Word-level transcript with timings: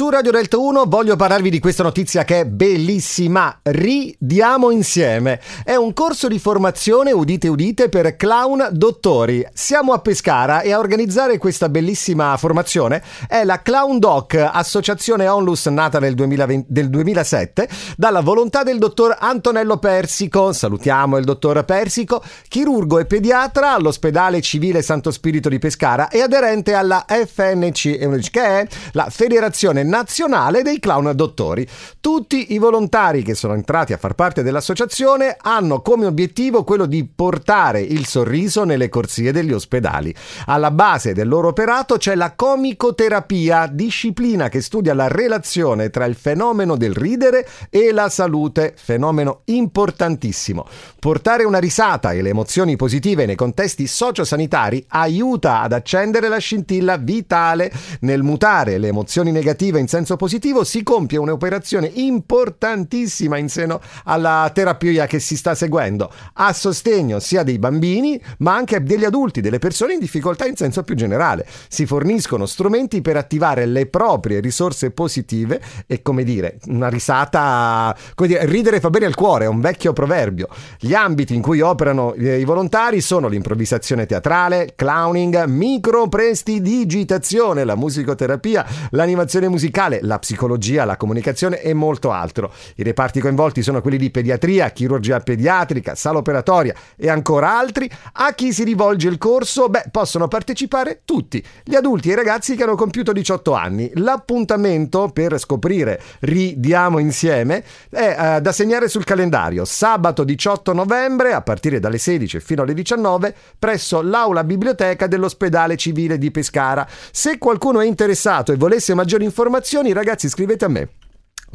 su 0.00 0.08
Radio 0.08 0.30
Delta 0.30 0.56
1 0.56 0.84
voglio 0.86 1.14
parlarvi 1.14 1.50
di 1.50 1.58
questa 1.58 1.82
notizia 1.82 2.24
che 2.24 2.40
è 2.40 2.46
bellissima. 2.46 3.58
Ridiamo 3.60 4.70
insieme. 4.70 5.42
È 5.62 5.74
un 5.74 5.92
corso 5.92 6.26
di 6.26 6.38
formazione, 6.38 7.12
udite 7.12 7.48
udite, 7.48 7.90
per 7.90 8.16
clown 8.16 8.70
dottori. 8.72 9.46
Siamo 9.52 9.92
a 9.92 9.98
Pescara 9.98 10.62
e 10.62 10.72
a 10.72 10.78
organizzare 10.78 11.36
questa 11.36 11.68
bellissima 11.68 12.34
formazione 12.38 13.02
è 13.28 13.44
la 13.44 13.60
Clown 13.60 13.98
Doc, 13.98 14.36
associazione 14.36 15.28
Onlus 15.28 15.66
nata 15.66 15.98
nel 15.98 16.14
2020, 16.14 16.66
del 16.70 16.88
2007, 16.88 17.68
dalla 17.98 18.22
volontà 18.22 18.62
del 18.62 18.78
dottor 18.78 19.14
Antonello 19.20 19.76
Persico. 19.76 20.54
Salutiamo 20.54 21.18
il 21.18 21.26
dottor 21.26 21.62
Persico, 21.66 22.24
chirurgo 22.48 23.00
e 23.00 23.04
pediatra 23.04 23.74
all'ospedale 23.74 24.40
civile 24.40 24.80
Santo 24.80 25.10
Spirito 25.10 25.50
di 25.50 25.58
Pescara 25.58 26.08
e 26.08 26.22
aderente 26.22 26.72
alla 26.72 27.04
FNC, 27.06 28.30
che 28.30 28.42
è 28.42 28.66
la 28.92 29.08
Federazione 29.10 29.88
Nazionale 29.90 30.62
dei 30.62 30.78
Clown 30.78 31.10
Dottori. 31.14 31.66
Tutti 32.00 32.52
i 32.54 32.58
volontari 32.58 33.22
che 33.24 33.34
sono 33.34 33.54
entrati 33.54 33.92
a 33.92 33.98
far 33.98 34.14
parte 34.14 34.44
dell'associazione 34.44 35.36
hanno 35.38 35.82
come 35.82 36.06
obiettivo 36.06 36.62
quello 36.62 36.86
di 36.86 37.04
portare 37.04 37.80
il 37.80 38.06
sorriso 38.06 38.62
nelle 38.62 38.88
corsie 38.88 39.32
degli 39.32 39.52
ospedali. 39.52 40.14
Alla 40.46 40.70
base 40.70 41.12
del 41.12 41.26
loro 41.26 41.48
operato 41.48 41.96
c'è 41.96 42.14
la 42.14 42.34
comicoterapia, 42.34 43.66
disciplina 43.66 44.48
che 44.48 44.62
studia 44.62 44.94
la 44.94 45.08
relazione 45.08 45.90
tra 45.90 46.04
il 46.04 46.14
fenomeno 46.14 46.76
del 46.76 46.94
ridere 46.94 47.46
e 47.68 47.90
la 47.90 48.08
salute, 48.08 48.74
fenomeno 48.76 49.40
importantissimo. 49.46 50.66
Portare 51.00 51.42
una 51.42 51.58
risata 51.58 52.12
e 52.12 52.22
le 52.22 52.28
emozioni 52.28 52.76
positive 52.76 53.26
nei 53.26 53.34
contesti 53.34 53.88
sociosanitari 53.88 54.84
aiuta 54.88 55.62
ad 55.62 55.72
accendere 55.72 56.28
la 56.28 56.38
scintilla 56.38 56.96
vitale 56.96 57.72
nel 58.00 58.22
mutare 58.22 58.78
le 58.78 58.86
emozioni 58.86 59.32
negative 59.32 59.78
in 59.80 59.88
senso 59.88 60.16
positivo, 60.16 60.64
si 60.64 60.82
compie 60.82 61.18
un'operazione 61.18 61.90
importantissima 61.94 63.36
in 63.36 63.48
seno 63.48 63.80
alla 64.04 64.50
terapia 64.54 65.06
che 65.06 65.18
si 65.18 65.36
sta 65.36 65.54
seguendo, 65.54 66.10
a 66.34 66.52
sostegno 66.52 67.18
sia 67.18 67.42
dei 67.42 67.58
bambini 67.58 68.20
ma 68.38 68.54
anche 68.54 68.82
degli 68.82 69.04
adulti, 69.04 69.40
delle 69.40 69.58
persone 69.58 69.94
in 69.94 69.98
difficoltà 69.98 70.46
in 70.46 70.56
senso 70.56 70.82
più 70.82 70.94
generale. 70.94 71.46
Si 71.68 71.86
forniscono 71.86 72.46
strumenti 72.46 73.00
per 73.00 73.16
attivare 73.16 73.66
le 73.66 73.86
proprie 73.86 74.40
risorse 74.40 74.90
positive 74.90 75.60
e 75.86 76.02
come 76.02 76.24
dire, 76.24 76.58
una 76.66 76.88
risata, 76.88 77.96
come 78.14 78.28
dire, 78.28 78.44
ridere 78.46 78.80
fa 78.80 78.90
bene 78.90 79.06
al 79.06 79.14
cuore, 79.14 79.44
è 79.44 79.48
un 79.48 79.60
vecchio 79.60 79.92
proverbio. 79.92 80.48
Gli 80.78 80.94
ambiti 80.94 81.34
in 81.34 81.42
cui 81.42 81.60
operano 81.60 82.14
eh, 82.14 82.38
i 82.38 82.44
volontari 82.44 83.00
sono 83.00 83.28
l'improvvisazione 83.28 84.06
teatrale, 84.06 84.72
clowning, 84.76 85.44
microprestidigitazione, 85.44 87.64
la 87.64 87.76
musicoterapia, 87.76 88.66
l'animazione 88.90 89.48
musicale, 89.48 89.59
la 90.00 90.18
psicologia, 90.18 90.84
la 90.84 90.96
comunicazione 90.96 91.60
e 91.60 91.74
molto 91.74 92.10
altro. 92.10 92.52
I 92.76 92.82
reparti 92.82 93.20
coinvolti 93.20 93.62
sono 93.62 93.80
quelli 93.80 93.98
di 93.98 94.10
pediatria, 94.10 94.70
chirurgia 94.70 95.20
pediatrica, 95.20 95.94
sala 95.94 96.18
operatoria 96.18 96.74
e 96.96 97.08
ancora 97.08 97.58
altri. 97.58 97.90
A 98.12 98.32
chi 98.32 98.52
si 98.52 98.64
rivolge 98.64 99.08
il 99.08 99.18
corso? 99.18 99.68
Beh, 99.68 99.86
possono 99.90 100.28
partecipare 100.28 101.02
tutti, 101.04 101.44
gli 101.64 101.74
adulti 101.74 102.08
e 102.08 102.12
i 102.12 102.16
ragazzi 102.16 102.54
che 102.54 102.62
hanno 102.62 102.76
compiuto 102.76 103.12
18 103.12 103.52
anni. 103.52 103.90
L'appuntamento 103.94 105.10
per 105.12 105.38
scoprire 105.38 106.00
Ridiamo 106.20 106.98
insieme 106.98 107.64
è 107.88 108.36
eh, 108.36 108.40
da 108.40 108.52
segnare 108.52 108.88
sul 108.88 109.04
calendario 109.04 109.64
sabato 109.64 110.24
18 110.24 110.72
novembre 110.72 111.32
a 111.32 111.42
partire 111.42 111.80
dalle 111.80 111.98
16 111.98 112.40
fino 112.40 112.62
alle 112.62 112.74
19 112.74 113.34
presso 113.58 114.02
l'aula 114.02 114.44
biblioteca 114.44 115.06
dell'ospedale 115.06 115.76
civile 115.76 116.18
di 116.18 116.30
Pescara. 116.30 116.86
Se 117.10 117.38
qualcuno 117.38 117.80
è 117.80 117.86
interessato 117.86 118.52
e 118.52 118.56
volesse 118.56 118.94
maggiori 118.94 119.24
informazioni, 119.50 119.92
ragazzi, 119.92 120.28
scrivete 120.28 120.64
a 120.64 120.68
me. 120.68 120.88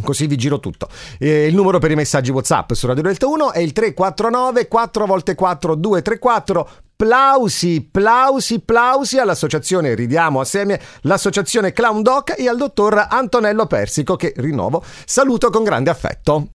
Così 0.03 0.27
vi 0.27 0.35
giro 0.35 0.59
tutto. 0.59 0.89
Eh, 1.17 1.47
il 1.47 1.55
numero 1.55 1.79
per 1.79 1.91
i 1.91 1.95
messaggi 1.95 2.29
WhatsApp 2.29 2.73
su 2.73 2.85
Radio 2.85 3.01
Delta 3.01 3.27
1 3.27 3.53
è 3.53 3.59
il 3.59 3.71
349 3.71 4.67
4 4.67 5.19
x 5.19 5.35
4 5.35 5.75
234 5.75 6.69
Plausi, 6.97 7.89
plausi, 7.91 8.59
plausi 8.61 9.17
all'associazione 9.17 9.95
Ridiamo 9.95 10.39
Assieme, 10.39 10.79
l'associazione 11.01 11.73
Clown 11.73 12.01
Doc 12.01 12.35
e 12.37 12.47
al 12.47 12.57
dottor 12.57 13.07
Antonello 13.09 13.65
Persico 13.67 14.15
che 14.15 14.33
rinnovo 14.35 14.83
saluto 15.05 15.49
con 15.49 15.63
grande 15.63 15.89
affetto. 15.89 16.43